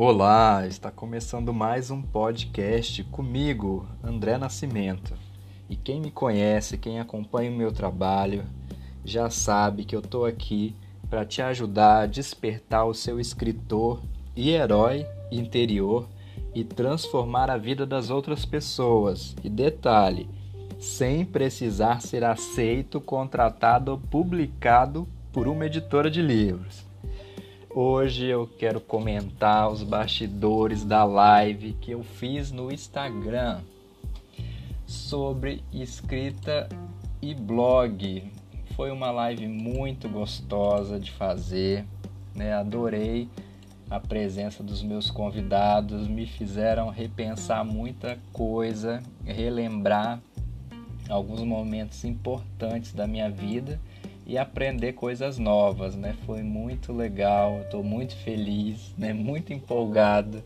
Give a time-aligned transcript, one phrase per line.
[0.00, 5.12] Olá, está começando mais um podcast comigo, André Nascimento.
[5.68, 8.44] E quem me conhece, quem acompanha o meu trabalho,
[9.04, 10.72] já sabe que eu estou aqui
[11.10, 14.00] para te ajudar a despertar o seu escritor
[14.36, 16.06] e herói interior
[16.54, 19.34] e transformar a vida das outras pessoas.
[19.42, 20.30] E detalhe,
[20.78, 26.87] sem precisar ser aceito, contratado ou publicado por uma editora de livros.
[27.80, 33.60] Hoje eu quero comentar os bastidores da live que eu fiz no Instagram
[34.84, 36.68] sobre escrita
[37.22, 38.32] e blog.
[38.74, 41.84] Foi uma live muito gostosa de fazer,
[42.34, 42.52] né?
[42.52, 43.28] Adorei
[43.88, 50.20] a presença dos meus convidados, me fizeram repensar muita coisa, relembrar
[51.08, 53.80] alguns momentos importantes da minha vida
[54.28, 56.14] e aprender coisas novas, né?
[56.26, 59.14] Foi muito legal, estou muito feliz, né?
[59.14, 60.44] Muito empolgado,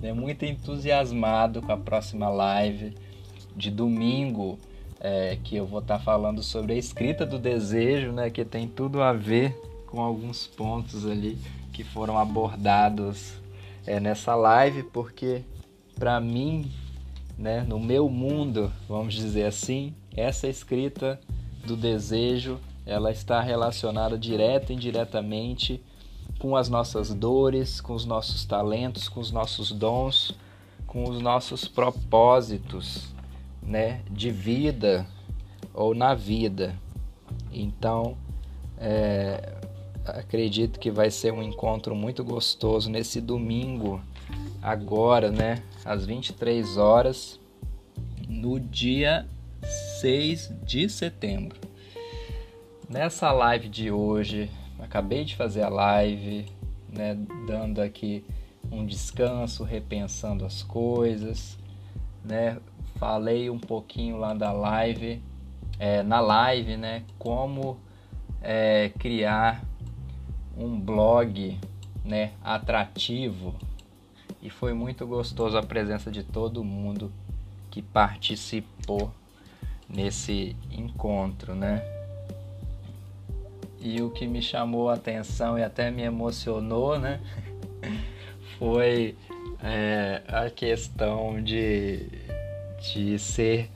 [0.00, 0.14] né?
[0.14, 2.96] Muito entusiasmado com a próxima live
[3.54, 4.58] de domingo,
[4.98, 8.30] é, que eu vou estar tá falando sobre a escrita do desejo, né?
[8.30, 9.54] Que tem tudo a ver
[9.86, 11.36] com alguns pontos ali
[11.74, 13.34] que foram abordados
[13.86, 15.42] é, nessa live, porque
[15.94, 16.72] para mim,
[17.36, 17.66] né?
[17.68, 21.20] No meu mundo, vamos dizer assim, essa escrita
[21.66, 22.58] do desejo
[22.90, 25.80] ela está relacionada direta e indiretamente
[26.40, 30.34] com as nossas dores, com os nossos talentos, com os nossos dons,
[30.88, 33.14] com os nossos propósitos,
[33.62, 35.06] né, de vida
[35.72, 36.74] ou na vida.
[37.52, 38.16] Então,
[38.76, 39.54] é,
[40.04, 44.00] acredito que vai ser um encontro muito gostoso nesse domingo,
[44.60, 47.38] agora, né, às 23 horas,
[48.28, 49.28] no dia
[50.00, 51.69] 6 de setembro.
[52.90, 56.44] Nessa live de hoje, acabei de fazer a live,
[56.88, 58.24] né, dando aqui
[58.68, 61.56] um descanso, repensando as coisas,
[62.24, 62.58] né?
[62.96, 65.22] Falei um pouquinho lá da live,
[65.78, 67.04] é, na live, né?
[67.16, 67.78] Como
[68.42, 69.62] é, criar
[70.58, 71.60] um blog,
[72.04, 72.32] né?
[72.42, 73.54] Atrativo
[74.42, 77.12] e foi muito gostoso a presença de todo mundo
[77.70, 79.12] que participou
[79.88, 81.99] nesse encontro, né?
[83.80, 87.18] E o que me chamou a atenção e até me emocionou, né?
[88.58, 89.16] Foi
[89.62, 92.06] é, a questão de,
[92.92, 93.70] de ser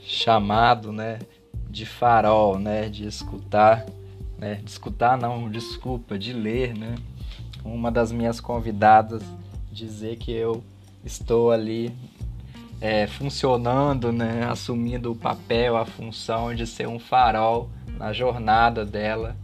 [0.00, 1.20] chamado, né?
[1.70, 2.88] De farol, né?
[2.88, 3.86] De escutar,
[4.36, 4.56] né?
[4.56, 6.96] De escutar não, desculpa, de ler, né?
[7.64, 9.22] Uma das minhas convidadas
[9.70, 10.64] dizer que eu
[11.04, 11.94] estou ali
[12.80, 14.48] é, funcionando, né?
[14.50, 19.36] Assumindo o papel, a função de ser um farol na jornada dela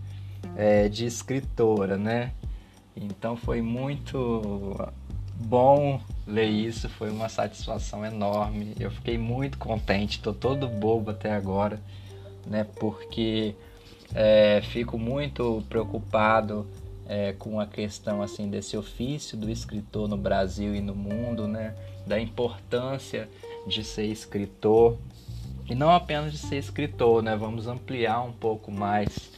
[0.56, 2.32] é, de escritora, né?
[2.96, 4.88] Então foi muito
[5.34, 8.74] bom ler isso, foi uma satisfação enorme.
[8.78, 11.80] Eu fiquei muito contente, estou todo bobo até agora,
[12.46, 12.64] né?
[12.78, 13.54] Porque
[14.14, 16.66] é, fico muito preocupado
[17.06, 21.74] é, com a questão assim desse ofício do escritor no Brasil e no mundo, né?
[22.06, 23.28] Da importância
[23.66, 24.96] de ser escritor,
[25.68, 27.36] e não apenas de ser escritor, né?
[27.36, 29.32] Vamos ampliar um pouco mais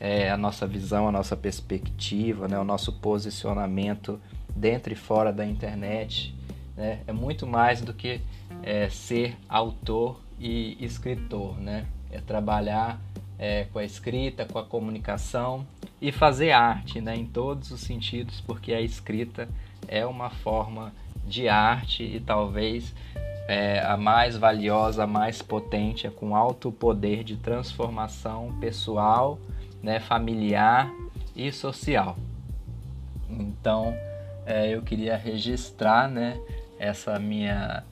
[0.00, 2.58] é, a nossa visão, a nossa perspectiva, né?
[2.58, 6.34] o nosso posicionamento dentro e fora da internet.
[6.76, 7.00] Né?
[7.06, 8.20] É muito mais do que
[8.62, 11.86] é, ser autor e escritor, né?
[12.10, 12.98] É trabalhar
[13.38, 15.66] é, com a escrita, com a comunicação
[16.00, 17.14] e fazer arte, né?
[17.14, 19.48] Em todos os sentidos, porque a escrita
[19.86, 20.92] é uma forma
[21.26, 22.94] de arte e talvez
[23.48, 29.38] é, a mais valiosa, a mais potente, é com alto poder de transformação pessoal,
[29.82, 30.90] né, familiar
[31.34, 32.16] e social.
[33.28, 33.94] Então,
[34.46, 36.40] é, eu queria registrar, né,
[36.78, 37.84] essa minha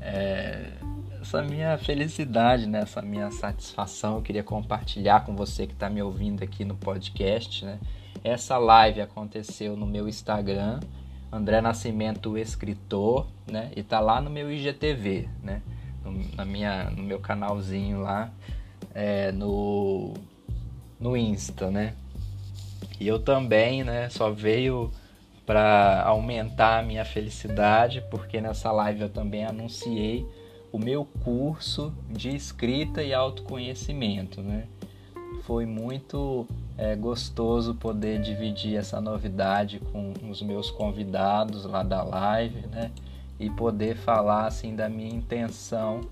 [0.00, 0.72] é,
[1.20, 4.16] essa minha felicidade, né, essa minha satisfação.
[4.16, 7.78] Eu queria compartilhar com você que está me ouvindo aqui no podcast, né.
[8.22, 10.80] Essa live aconteceu no meu Instagram,
[11.36, 13.70] André Nascimento Escritor, né?
[13.76, 15.62] E tá lá no meu IGTV, né?
[16.04, 18.30] No, na minha, no meu canalzinho lá,
[18.94, 20.14] é, no,
[20.98, 21.94] no Insta, né?
[22.98, 24.08] E eu também, né?
[24.08, 24.90] Só veio
[25.44, 30.26] para aumentar a minha felicidade, porque nessa live eu também anunciei
[30.72, 34.66] o meu curso de escrita e autoconhecimento, né?
[35.44, 36.46] Foi muito
[36.78, 42.90] é gostoso poder dividir essa novidade com os meus convidados lá da live, né?
[43.38, 46.02] E poder falar assim da minha intenção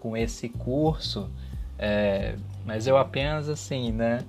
[0.00, 1.30] com esse curso,
[1.78, 4.24] é, mas eu apenas assim, né?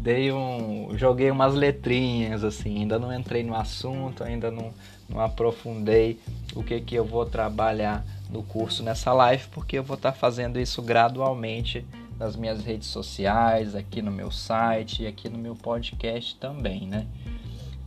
[0.00, 4.72] dei um, joguei umas letrinhas assim, ainda não entrei no assunto, ainda não,
[5.08, 6.18] não aprofundei
[6.54, 10.18] o que que eu vou trabalhar no curso nessa live, porque eu vou estar tá
[10.18, 11.84] fazendo isso gradualmente
[12.20, 17.06] nas minhas redes sociais, aqui no meu site e aqui no meu podcast também, né?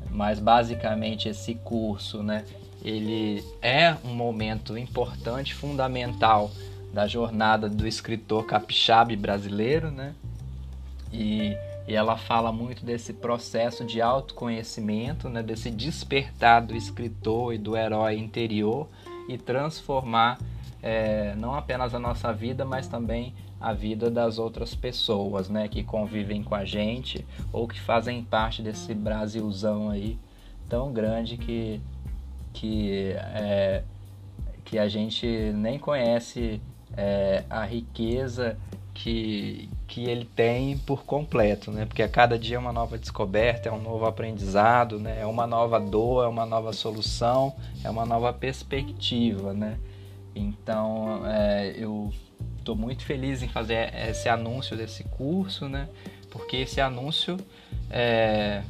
[0.10, 2.44] Mas basicamente esse curso, né,
[2.84, 6.50] ele é um momento importante, fundamental
[6.92, 10.16] da jornada do escritor capixabe brasileiro, né?
[11.12, 11.56] E,
[11.88, 15.44] e ela fala muito desse processo de autoconhecimento, né?
[15.44, 18.88] Desse despertar do escritor e do herói interior
[19.30, 20.40] e transformar
[20.82, 25.84] é, não apenas a nossa vida, mas também a vida das outras pessoas, né, que
[25.84, 30.20] convivem com a gente ou que fazem parte desse Brasilzão aí
[30.68, 31.80] tão grande que
[32.52, 33.84] que é,
[34.66, 36.62] que a gente nem conhece
[36.96, 38.58] é, a riqueza
[38.94, 41.86] que, que ele tem por completo, né?
[41.86, 45.20] Porque a cada dia é uma nova descoberta, é um novo aprendizado, né?
[45.20, 49.80] É uma nova dor, é uma nova solução, é uma nova perspectiva, né?
[50.36, 50.93] Então,
[52.64, 55.90] estou muito feliz em fazer esse anúncio desse curso, né?
[56.32, 57.38] Porque esse anúncio
[57.92, 58.64] é,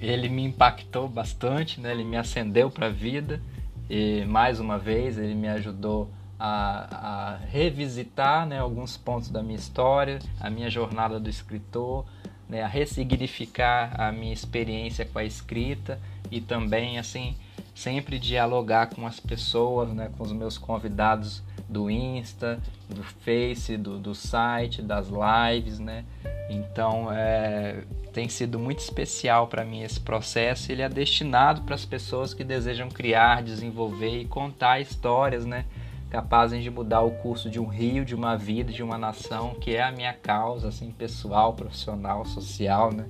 [0.00, 1.92] ele me impactou bastante, né?
[1.92, 3.40] Ele me acendeu para a vida
[3.88, 9.56] e mais uma vez ele me ajudou a, a revisitar né, alguns pontos da minha
[9.56, 12.04] história, a minha jornada do escritor,
[12.48, 16.00] né, a ressignificar a minha experiência com a escrita
[16.30, 17.36] e também assim
[17.74, 23.98] sempre dialogar com as pessoas, né, com os meus convidados do Insta, do Face, do,
[23.98, 26.04] do site, das lives, né?
[26.50, 27.82] Então é,
[28.12, 30.70] tem sido muito especial para mim esse processo.
[30.70, 35.64] Ele é destinado para as pessoas que desejam criar, desenvolver e contar histórias, né?
[36.10, 39.74] Capazes de mudar o curso de um rio, de uma vida, de uma nação, que
[39.74, 43.06] é a minha causa, assim, pessoal, profissional, social, né?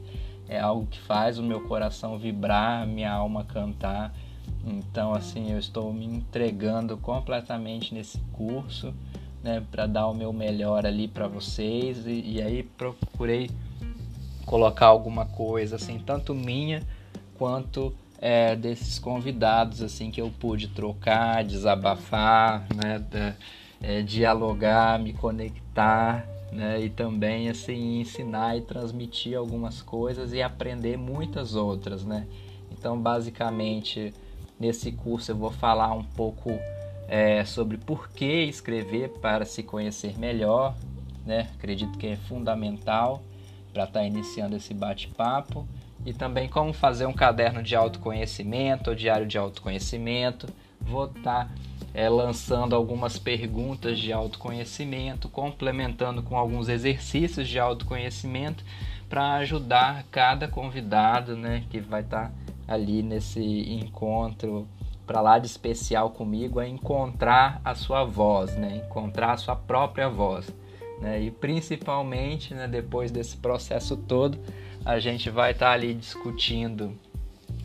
[0.48, 4.14] É algo que faz o meu coração vibrar, a minha alma cantar.
[4.64, 8.94] Então, assim, eu estou me entregando completamente nesse curso,
[9.42, 12.06] né, para dar o meu melhor ali para vocês.
[12.06, 13.50] E, e, aí procurei
[14.46, 16.82] colocar alguma coisa, assim, tanto minha
[17.36, 23.04] quanto é, desses convidados, assim, que eu pude trocar, desabafar, né,
[23.82, 26.28] é, dialogar, me conectar.
[26.52, 32.26] Né, e também assim ensinar e transmitir algumas coisas e aprender muitas outras, né?
[32.70, 34.12] Então, basicamente,
[34.62, 36.56] Nesse curso eu vou falar um pouco
[37.08, 40.76] é, sobre por que escrever para se conhecer melhor,
[41.26, 41.50] né?
[41.58, 43.24] Acredito que é fundamental
[43.72, 45.66] para estar tá iniciando esse bate-papo
[46.06, 50.46] e também como fazer um caderno de autoconhecimento ou diário de autoconhecimento.
[50.80, 51.50] Vou estar tá,
[51.92, 58.64] é, lançando algumas perguntas de autoconhecimento, complementando com alguns exercícios de autoconhecimento
[59.08, 62.41] para ajudar cada convidado, né, que vai estar tá
[62.72, 63.40] ali nesse
[63.72, 64.66] encontro
[65.06, 68.82] para lá de especial comigo é encontrar a sua voz, né?
[68.86, 70.48] Encontrar a sua própria voz,
[71.00, 71.20] né?
[71.20, 74.38] E principalmente, né, depois desse processo todo,
[74.84, 76.96] a gente vai estar tá ali discutindo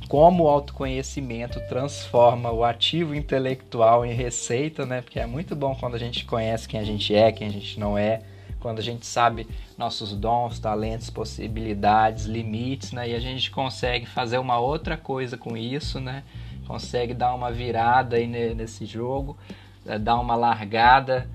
[0.08, 5.02] como o autoconhecimento transforma o ativo intelectual em receita, né?
[5.02, 7.80] Porque é muito bom quando a gente conhece quem a gente é, quem a gente
[7.80, 8.22] não é,
[8.60, 13.10] quando a gente sabe nossos dons, talentos, possibilidades, limites, né?
[13.10, 16.24] E a gente consegue fazer uma outra coisa com isso, né?
[16.68, 19.38] Consegue dar uma virada aí nesse jogo,
[19.86, 21.30] é, dar uma largada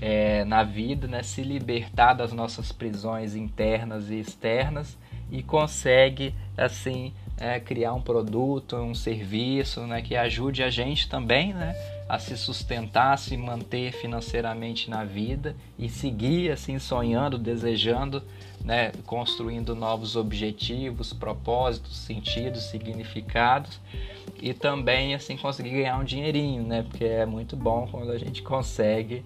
[0.00, 1.22] é, na vida, né?
[1.22, 4.96] Se libertar das nossas prisões internas e externas
[5.30, 10.02] e consegue assim é, criar um produto, um serviço, né?
[10.02, 11.74] Que ajude a gente também, né?
[12.08, 18.22] A se sustentar, se manter financeiramente na vida e seguir assim sonhando, desejando,
[18.64, 23.78] né, construindo novos objetivos, propósitos, sentidos, significados
[24.40, 26.82] e também assim conseguir ganhar um dinheirinho, né?
[26.82, 29.22] Porque é muito bom quando a gente consegue,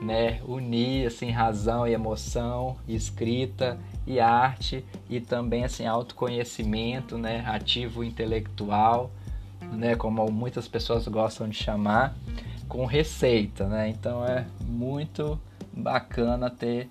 [0.00, 8.02] né, unir assim razão e emoção, escrita e arte e também assim autoconhecimento, né, ativo
[8.02, 9.10] intelectual
[9.72, 12.14] né, como muitas pessoas gostam de chamar,
[12.68, 13.88] com receita, né?
[13.88, 15.40] Então é muito
[15.72, 16.88] bacana ter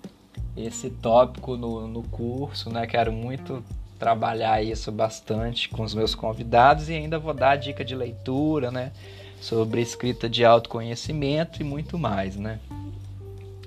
[0.56, 2.86] esse tópico no, no curso, né?
[2.86, 3.62] Quero muito
[3.98, 8.92] trabalhar isso bastante com os meus convidados e ainda vou dar dica de leitura, né?
[9.40, 12.58] Sobre escrita de autoconhecimento e muito mais, né?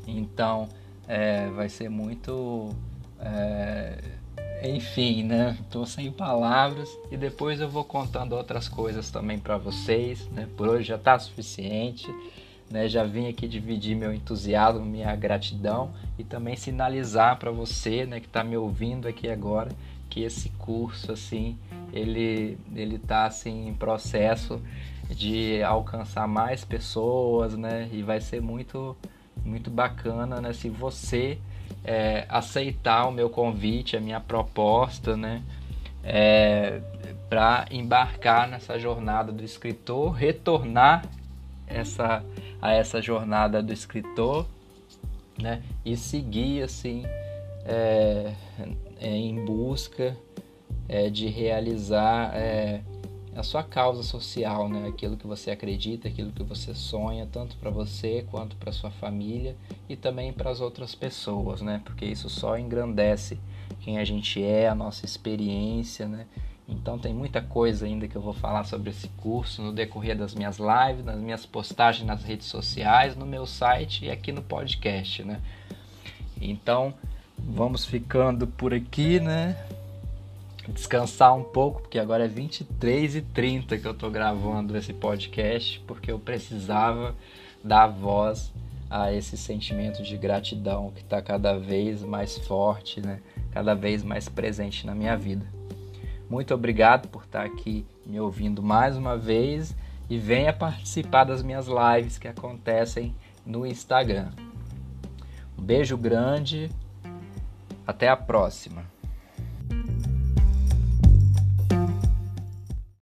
[0.05, 0.67] Então
[1.07, 2.69] é, vai ser muito
[3.19, 3.97] é,
[4.63, 5.57] enfim, né?
[5.69, 10.47] Tô sem palavras e depois eu vou contando outras coisas também para vocês, né?
[10.55, 12.07] Por hoje já tá suficiente,
[12.69, 12.87] né?
[12.87, 18.27] Já vim aqui dividir meu entusiasmo, minha gratidão e também sinalizar para você, né, que
[18.27, 19.71] está me ouvindo aqui agora,
[20.09, 21.57] que esse curso assim,
[21.91, 24.61] ele ele tá assim em processo
[25.09, 27.89] de alcançar mais pessoas, né?
[27.91, 28.95] E vai ser muito
[29.43, 30.53] muito bacana, né?
[30.53, 31.39] Se você
[31.83, 35.41] é, aceitar o meu convite, a minha proposta, né?
[36.03, 36.81] É,
[37.29, 41.05] para embarcar nessa jornada do escritor, retornar
[41.67, 42.23] essa,
[42.61, 44.45] a essa jornada do escritor,
[45.41, 45.61] né?
[45.85, 47.03] E seguir assim
[47.65, 48.33] é,
[48.99, 50.15] é, em busca
[50.87, 52.81] é, de realizar é,
[53.35, 54.87] a sua causa social, né?
[54.87, 59.55] Aquilo que você acredita, aquilo que você sonha, tanto para você quanto para sua família
[59.87, 61.81] e também para as outras pessoas, né?
[61.85, 63.39] Porque isso só engrandece
[63.79, 66.25] quem a gente é, a nossa experiência, né?
[66.67, 70.33] Então tem muita coisa ainda que eu vou falar sobre esse curso no decorrer das
[70.33, 75.23] minhas lives, nas minhas postagens nas redes sociais, no meu site e aqui no podcast,
[75.23, 75.41] né?
[76.39, 76.93] Então,
[77.37, 79.55] vamos ficando por aqui, né?
[80.69, 85.79] Descansar um pouco, porque agora é 23 e 30 que eu tô gravando esse podcast,
[85.87, 87.15] porque eu precisava
[87.63, 88.53] dar voz
[88.89, 93.21] a esse sentimento de gratidão que está cada vez mais forte, né?
[93.51, 95.45] Cada vez mais presente na minha vida.
[96.29, 99.75] Muito obrigado por estar aqui me ouvindo mais uma vez
[100.09, 103.15] e venha participar das minhas lives que acontecem
[103.45, 104.29] no Instagram.
[105.57, 106.69] Um beijo grande,
[107.87, 108.83] até a próxima.